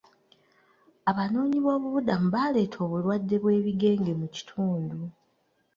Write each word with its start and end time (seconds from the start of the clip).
Abanoonyi 1.09 1.57
boobubudamu 1.65 2.27
baaleeta 2.33 2.77
obulwadde 2.85 3.35
bw'ebigenge 3.41 4.11
mu 4.19 4.27
kitundu. 4.35 4.99